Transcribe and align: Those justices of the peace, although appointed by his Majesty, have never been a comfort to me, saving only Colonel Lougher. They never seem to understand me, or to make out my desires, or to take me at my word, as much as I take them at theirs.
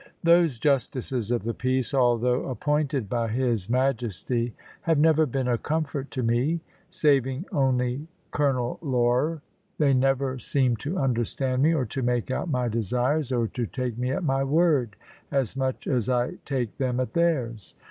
Those 0.23 0.57
justices 0.57 1.29
of 1.31 1.43
the 1.43 1.53
peace, 1.53 1.93
although 1.93 2.49
appointed 2.49 3.07
by 3.07 3.27
his 3.27 3.69
Majesty, 3.69 4.55
have 4.81 4.97
never 4.97 5.27
been 5.27 5.47
a 5.47 5.59
comfort 5.59 6.09
to 6.09 6.23
me, 6.23 6.59
saving 6.89 7.45
only 7.51 8.07
Colonel 8.31 8.79
Lougher. 8.81 9.43
They 9.77 9.93
never 9.93 10.39
seem 10.39 10.75
to 10.77 10.97
understand 10.97 11.61
me, 11.61 11.75
or 11.75 11.85
to 11.85 12.01
make 12.01 12.31
out 12.31 12.49
my 12.49 12.67
desires, 12.67 13.31
or 13.31 13.45
to 13.49 13.67
take 13.67 13.95
me 13.95 14.09
at 14.11 14.23
my 14.23 14.43
word, 14.43 14.95
as 15.29 15.55
much 15.55 15.85
as 15.85 16.09
I 16.09 16.39
take 16.45 16.79
them 16.79 16.99
at 16.99 17.11
theirs. 17.11 17.75